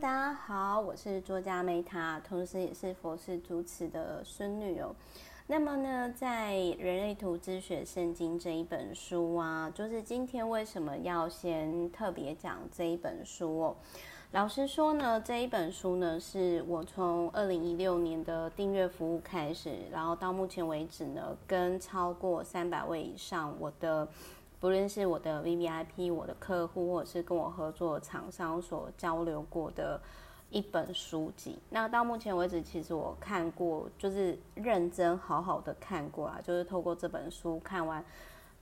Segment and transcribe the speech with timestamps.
[0.00, 4.94] 大家好，我是作家梅塔，同时也是佛事主持的孙女哦。
[5.48, 13.76] 那么呢，在《人类图之学圣经》这一本书啊，就是今天为什么要先特别讲这一本书哦？
[14.30, 24.06] 老实说呢，这一本书呢，是我从二零一六年的订阅服务开始，然后到目前为止呢，跟超过三百位以上我的。
[24.60, 30.00] 不论是我的 VVIP、我的客户，或者是跟我合作厂商所交流过的
[30.50, 38.04] 一本书籍，那到目前为止，其实我看过，就是认真好好的看过啊，就是透过这本书看完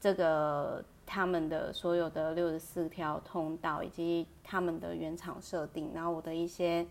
[0.00, 6.86] 这个他们的所有的六十四条通道，以及他们的原厂设定，然后我的一些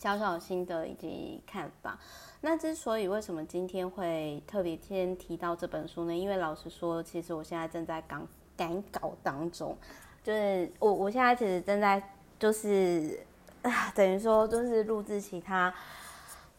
[0.00, 1.98] 小小心得以及看法。
[2.40, 6.16] 那之所以为什么今天会特别先提到这本书呢？
[6.16, 8.26] 因为老实说，其实我现在正在赶
[8.56, 9.76] 赶稿当中，
[10.24, 12.02] 就是我我现在其实正在
[12.38, 13.20] 就是，
[13.94, 15.72] 等于说就是录制其他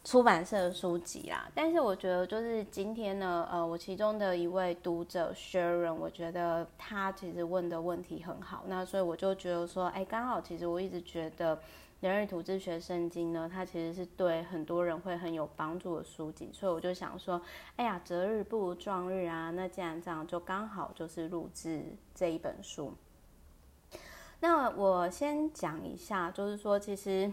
[0.04, 1.50] 出版社的书籍啦。
[1.52, 11.58] 但是我觉得就是今天呢，呃，我其中的一位读者 Sharon，我觉得他其实问的问题很好，那所以我就觉得说，哎，刚好其实我一直觉得。
[12.02, 17.40] 人类图自学圣经呢，它其实是对很多人会很有帮助的书籍，所以我就想说，
[17.76, 22.92] 哎呀，择日不如撞日啊，那既然这样，就刚好就是录制这一本书。
[24.40, 27.28] 那我先讲一下，就是说，其实，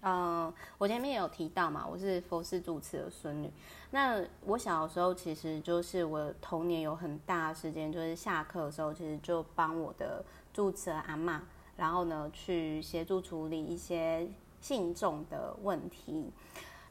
[0.00, 3.52] 嗯、呃，我前面有提到嘛，我是佛事住持的孙女。
[3.90, 11.40] 那我小的时候，其实就是我童年有很大的时间，就是下课的时候，其实就帮我的住持阿嬷。
[11.76, 14.28] 然后呢，去协助处理一些
[14.60, 16.30] 信众的问题。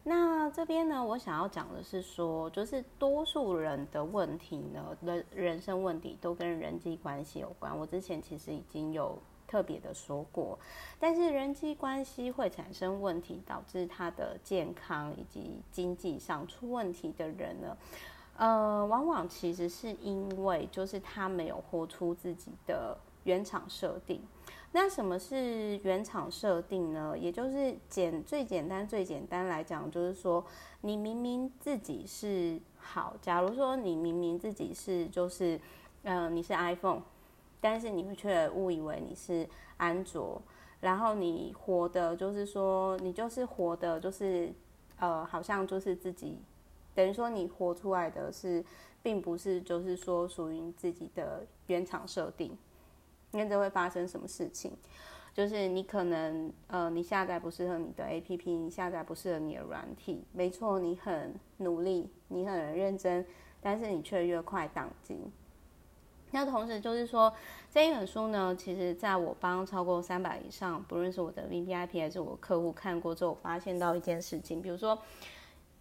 [0.06, 7.78] 那这边呢，我想要讲的是说，就是多数人的问题呢，人人生问题都跟人际关系有关。
[7.78, 9.18] 我之前其实已经有
[9.48, 10.60] 特别的说过，
[11.00, 17.78] 但是人际关系会产生问题，导致他的健康以及经济上出问题的人呢，
[18.36, 24.22] 呃，往往其实是因为就是他没有活出自己的原厂设定。
[24.76, 27.16] 那什么是原厂设定呢？
[27.16, 30.44] 也就是简最简单最简单来讲，就是说
[30.82, 35.58] 你明明自己是好，假如说你明明自己是就是，
[36.02, 37.04] 嗯、呃，你是 iPhone，
[37.62, 39.48] 但是你却误以为你是
[39.78, 40.42] 安卓，
[40.82, 44.52] 然后你活的就是说你就是活的就是
[44.98, 46.40] 呃，好像就是自己，
[46.96, 48.66] 等于说你活出来的是，
[49.04, 52.58] 并不是就是说属于自己的原厂设定。
[53.34, 54.72] 那这会发生什么事情？
[55.34, 60.24] 就是你可能呃，你下载不适合你的 APP，你下载不适合你的软体。
[60.32, 63.26] 没错，你很努力，你很认真，
[63.60, 65.18] 但是你却越快当机。
[66.30, 67.34] 那同时就是说，
[67.70, 74.98] 这一本书呢，其实在我帮超过三百以上，不论是我的 VVIP 还是我客户看过之后，我发现到一件事情，比如说，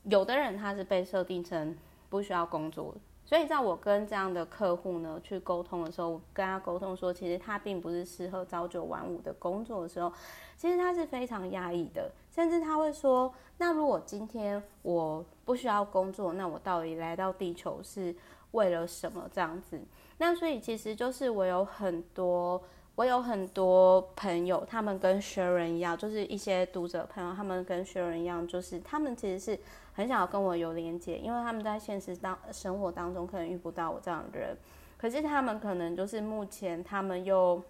[0.04, 1.76] 有的人他是被设定成
[2.08, 2.94] 不需要工作。
[3.32, 10.12] 所以在我跟这样的客户呢去沟通的时候，我跟他沟通说，其实他并不是适合朝九晚五的工作的时候，
[10.58, 18.14] 其实他是非常压抑的，甚至他会说，那如果今天我不需要工作，那我到底来到地球是
[18.50, 19.26] 为了什么？
[19.32, 19.80] 这样子，
[20.18, 22.62] 那所以其实就是我有很多。
[22.94, 29.58] 我有很多朋友，他们跟学人一样，就是一些读者朋友，他们跟学人一样，就是他们其实是
[29.94, 34.56] 很想要跟我有连接，因为他们在现实当生活当中可能遇不到我这样的人，
[34.96, 37.62] 可是他们可能就是目前他们又。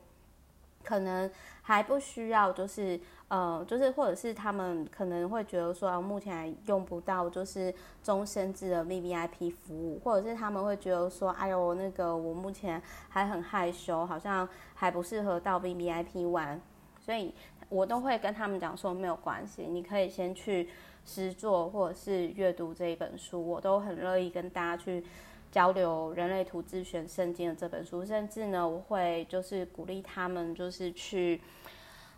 [0.85, 1.31] 可能
[1.63, 2.99] 还不需要，就是
[3.29, 16.61] 呃，就是或者是他们可能会觉得说，啊，目前还用不到，就是终身制的 VVIP 服务，或者是他们会觉得说，哎呦，那个我目前还很害羞，好像还不适合到 VVIP 玩，
[17.01, 17.35] 所以
[17.69, 20.69] 我都会跟他们讲说，没有关系，你可以先去
[21.05, 25.05] 实作或者是阅读这一本书，我都很乐意跟大家去。
[25.53, 31.39] 交流人类图自选圣经的这本书，甚至呢，我会就是鼓励他们，就是去，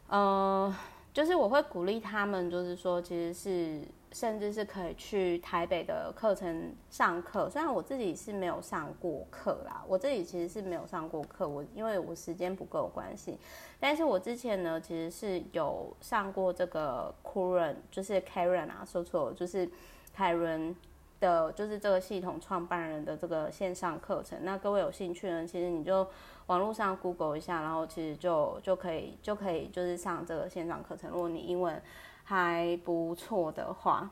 [0.07, 0.73] 呃，
[1.13, 3.83] 就是我会鼓励他们，就是说，其实是
[4.13, 7.51] 甚至是可以去台北的课程上课。
[7.51, 13.37] 虽然我自己是没有上过课啦，我自己其实是没有上过课，我因为我时间不够关系。
[13.81, 19.69] 但是我之前呢，其实是有上过这个 Karen，就是 Karen 啊，说错了，就是
[20.17, 20.77] Karen。
[21.25, 26.07] 的就是这个系统创办人的这个线上课程，那各位有兴趣呢，其实你就
[26.47, 31.11] 网络上 Google 一下，然后其实就就可以就可以就是上这个线上课程。
[31.11, 31.81] 如果你英文
[32.23, 34.11] 还不错的话，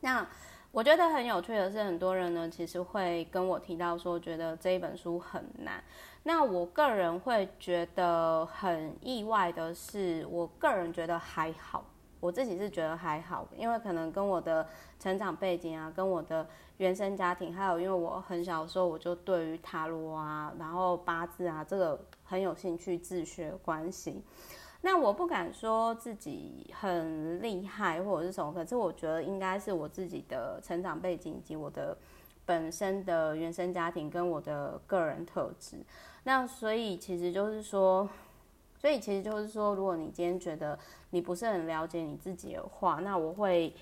[0.00, 0.26] 那
[0.70, 5.82] 我觉得很有趣的是，很多人呢其实会跟我提到说，觉得这一本书很难。
[6.22, 11.84] 那我个人会觉得很意外的是，我个人觉得还好，
[12.22, 14.64] 我自己是觉得还好，因为可能跟我的
[15.00, 16.46] 成长背景啊，跟我的
[16.76, 24.22] 原生家庭，还有因为我很小的时候我就对于塔罗啊，然后八字啊这个很有兴趣自学关系。
[24.82, 31.96] 那我不敢说自己很厉害或者是什么，可是我觉得应该是我自己的成长背景以及我的
[32.46, 35.76] 本身的原生家庭跟我的个人特质。
[36.24, 38.08] 那所以其实就是说，
[38.82, 40.78] 所以其实就是说，如果你今天觉得
[41.10, 43.72] 你不是很了解你自己的话，那我会，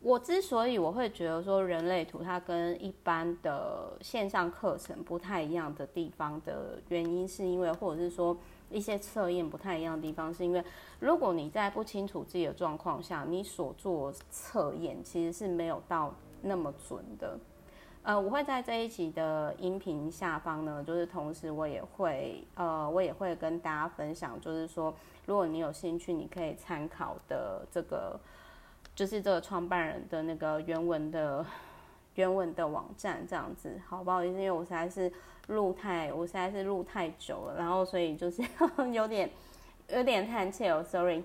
[0.00, 8.36] 我之所以我会觉得说人类图它跟一般的线上课程不太一样的地方的原因，是因为或者是说。
[8.70, 10.62] 一些测验不太一样的地方，是因为
[11.00, 17.38] 如果你在不清楚自己的状况下，你所做测验其实是没有到那么准的。
[18.02, 24.94] 呃，我会在这一集的音频下方呢，就是同时我也会呃，我也会跟大家分享，就是说，
[25.26, 28.18] 如果你有兴趣，你可以参考的这个，
[28.94, 31.44] 就是这个创办人的那个原文的
[32.14, 33.80] 原文的网站这样子。
[33.86, 35.12] 好，不好意思，因为我实在是。
[35.48, 38.42] 录太，我实在是录太久了，然后所以就是
[38.92, 39.30] 有点
[39.88, 41.24] 有点叹气哦，sorry。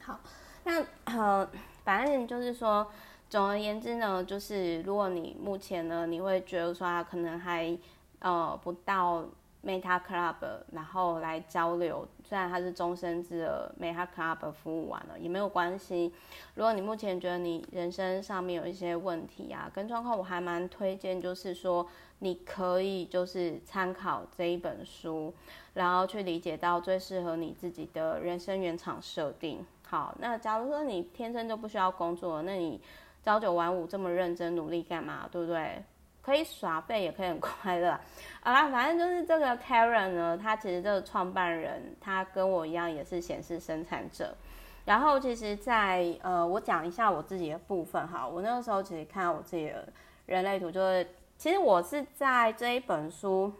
[0.00, 0.18] 好，
[0.64, 1.48] 那呃，
[1.84, 2.84] 反正就是说，
[3.30, 7.74] 总而言之呢，就是如果你目前呢，你会觉得说他可能还
[8.18, 9.24] 呃不到。
[9.62, 10.36] Meta Club，
[10.72, 12.08] 然后来交流。
[12.24, 16.10] 虽然它是终身制的 Meta Club 服务完了也没有关系。
[16.54, 21.86] 如果你目前觉得你人生上面有一些问题啊，跟状况，我还蛮推荐，就是说
[22.20, 25.34] 你可以就是参考这一本书，
[25.74, 29.66] 然后去理解到最适合你自己的人生原厂设定。
[29.86, 32.80] 好，那假如说你天生就不需要工作，那你
[33.22, 35.28] 朝九晚五这么认真努力干嘛？
[35.30, 35.82] 对不对？
[36.22, 37.98] 可以耍废，也可以很快乐。
[38.42, 44.36] 好啦，反正就是这个 Karen 呢，他其实这个创办人，他跟我一样也是显示生产者。
[44.84, 48.28] 然后其实在，在呃，我讲一下我自己的部分哈。
[48.28, 49.88] 我那个时候其实看我自己的
[50.26, 51.06] 人类图，就是
[51.38, 53.52] 其实我是在这一本书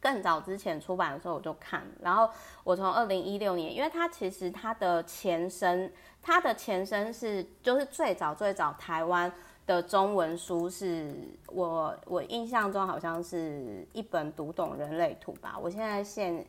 [0.00, 1.82] 更早之前出版的时候我就看。
[2.00, 2.28] 然后
[2.64, 5.92] 我从二零一六年，因为它其实它的前身，
[6.22, 9.32] 它的前身是就是最早最早台湾。
[9.68, 11.14] 的中文书是
[11.48, 15.58] 我我印象中好像是一本读懂人类图吧。
[15.60, 16.42] 我现在现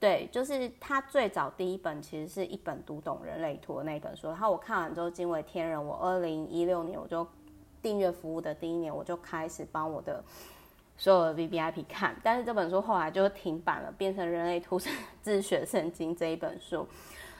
[0.00, 4.26] 对，就是他最早第一本其实是一本读懂人类图的那本书。
[4.26, 5.80] 然后我看完之后惊为天人。
[5.80, 7.24] 我二零一六年我就
[7.80, 10.24] 订阅服务的第一年，我就开始帮我的
[11.02, 12.14] 所有的 VVIP 看。
[12.22, 14.78] 但是这本书后来就停版了，变成人类图
[15.20, 16.86] 自学圣经这一本书。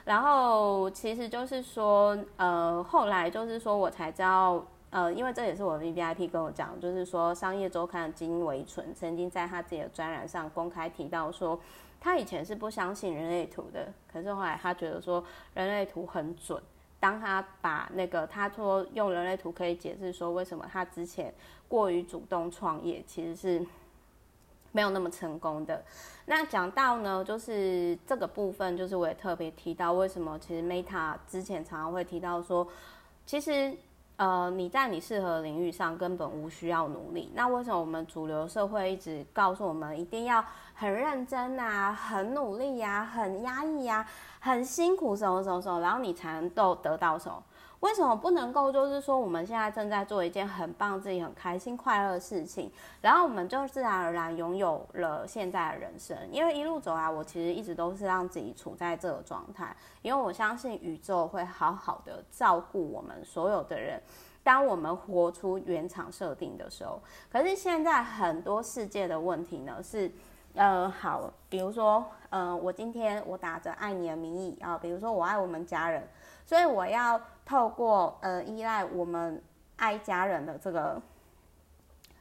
[0.04, 4.64] 然后其实就是说，呃，后来就是说我才知道。
[4.90, 11.58] 呃，因为这也是我 VVIP 跟我讲，就是说商业周刊的金维纯曾经在他自己的专栏上公开提到说，
[11.98, 15.24] 他以前是不相信人类图的，可是后来他觉得说
[15.54, 16.62] 人类图很准。
[17.02, 21.34] 当他把那个他说用人类图可以解释说为什么他之前
[21.66, 23.66] 过于主动创业，其实是
[24.70, 25.84] 没有那么成功的。
[26.26, 32.68] 那讲到呢，就是这个部分，就是我也特别提到为什么其实 Meta 之前常常会提到说，
[33.26, 33.74] 其实。
[34.22, 37.32] 呃，你在你适合的领域上根本无需要努力。
[37.34, 44.06] 那为什么我们主流社会一直告诉我们一定要很认真啊、很努力呀、很压抑呀、
[44.38, 47.42] 很辛苦什么什么什么，然后你才能够得到什么？
[47.82, 48.70] 为什么不能够？
[48.70, 52.70] 就是说，我们现在正在做一件很棒、自己很开心、快乐的事情，
[53.00, 56.16] 然后我们就自然而然拥有了现在的人生。
[56.30, 64.00] 因为一路走来，我其实一直都是让自己处在这个状态，因为我相信宇宙会好好的照顾我们所有的人。
[64.44, 70.08] 当我们活出原厂设定的时候，可是现在很多世界的问题呢是，
[70.54, 76.06] 呃，好，比如说，呃，我今天我打着爱你的名义啊，比如说我爱我们家人。
[76.44, 79.40] 所以我要透过呃依赖我们
[79.76, 81.00] 爱家人的这个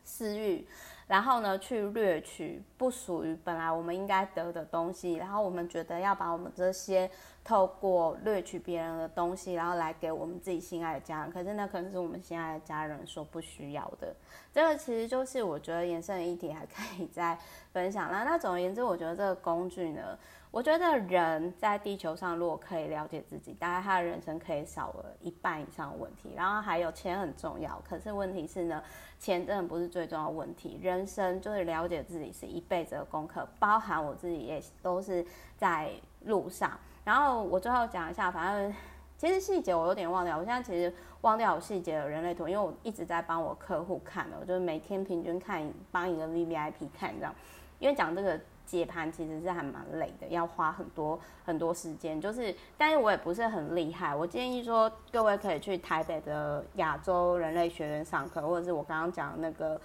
[0.05, 0.65] 私欲，
[1.07, 7.09] 然后呢去掠取不属于本来我们应该得的东西，然后我们觉得要把我们这些
[7.43, 14.15] 透过掠取别人的东西，然后来给我们自己心爱的家人，可是那可能是我们心爱的家人所不需要的。
[14.53, 17.37] 这个其实就是我觉得延伸的议题，还可以再
[17.71, 18.11] 分享。
[18.11, 20.17] 那那总而言之，我觉得这个工具呢。
[20.51, 26.33] 我觉得人在地球上，如果可以了解自己，大概他的人生可以少了一半以上的问题。
[26.35, 28.83] 然后还有钱很重要，可是问题是呢，
[29.17, 30.77] 钱真的不是最重要的问题。
[30.81, 35.89] 人生就是了解自己是一辈子的功课，包含我自己也都是在
[36.25, 36.77] 路上。
[37.03, 38.73] 然后我最后讲一下，反正
[39.17, 47.33] 其实细节我有点忘掉，我现在其实忘掉有细节的人类图，因为我一直在帮我客户看的，我就是每天平均看帮一个 VVIP 看这样。
[47.79, 52.21] 因为讲这个接盘其实是还蛮累的，要花很多很多时间。
[52.21, 54.15] 就是，但是我也不是很厉害。
[54.15, 59.81] 我建议说，各位可以去台北的亚洲人类学院上课，或者是我刚刚讲那个。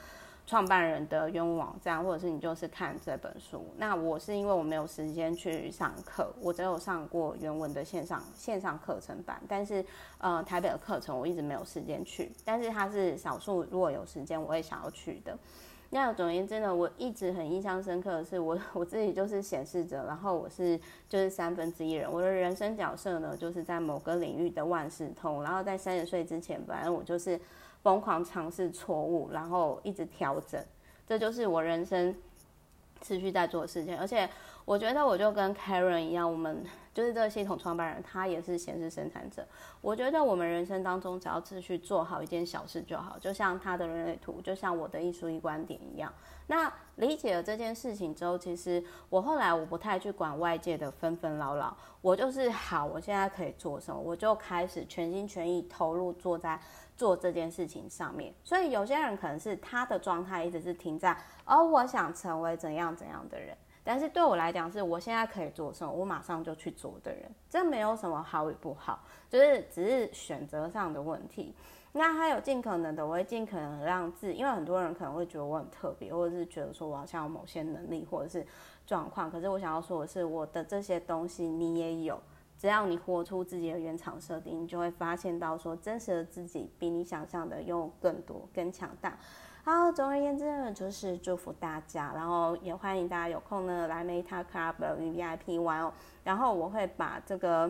[0.46, 3.66] 创办人的原文网站，或者是你就是看这本书。
[3.76, 9.84] 那我是因为我没有时间去上课，我只有上过原文的线上线上课程版，但是
[10.18, 12.30] 呃台北的课程我一直没有时间去。
[12.44, 15.36] 但是它是少数如果有时间我会想要去的。
[15.90, 22.08] 那总而言之呢，我一直很印象深刻的是我 我自己就是显示者，然后我是就是三分之一人。
[22.10, 25.42] 我的人生角色呢，就是在某个领域的万事通。
[25.42, 27.40] 然后在三十岁之前，反正我就是。
[27.86, 30.60] 疯狂尝试错误，然后一直调整，
[31.06, 32.12] 这就是我人生
[33.00, 33.96] 持续在做的事情。
[33.96, 34.28] 而且
[34.64, 36.64] 我觉得我就跟 Karen 一样，我们
[36.96, 39.46] 就是这个系统创办人，他也是显示生产者。
[39.82, 46.10] 我觉得我们人生当中只要持续做好一件小事就好，就像他的人类图，就像我的艺术一观点一样。
[46.46, 56.58] 那理解了这件事情之后，其实我后来我不太去管外界的纷纷扰扰，我就是好，我现在可以做什么，我就开始全心全意投入做在。
[56.96, 63.54] 做这件事情上面，所以有些人可能是他的状态一直是停在，哦，我想成为怎样怎样的人，
[63.86, 68.98] 但是对我来讲，是我现在可以做什么，我马上就去做的人，这没有什么好与不好，
[69.30, 71.54] 就是只是选择上的问题。
[71.92, 78.44] 那还有尽可能的，我会尽可能让自己，因为很多人可能会觉得我很特别，或者是觉得说我好像有某些能力或者是
[78.84, 82.20] 状况，可是我想要说的是，我的这些东西你也有。
[82.58, 89.18] 只要你活出自己的原厂设定，你就会发现到说，真实的自己比你想象的拥有更多、更强大。
[89.66, 95.92] 好，总而言之呢，就是祝福大家，然后也欢迎大家有空呢来 Meta Club VIP 玩哦。
[96.22, 97.68] 然后我会把这个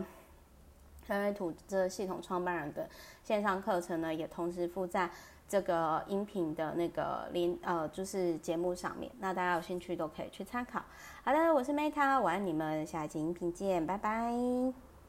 [1.06, 2.86] 三维图这系统创办人的
[3.22, 5.08] 线上课程呢，也同时附在
[5.48, 9.10] 这个音频的那个连呃，就是节目上面。
[9.18, 10.82] 那大家有兴趣都可以去参考。
[11.24, 14.85] 好的，我是 Meta，我爱你们，下一期音频见，拜拜。